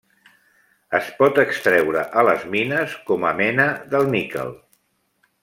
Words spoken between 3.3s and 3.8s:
a mena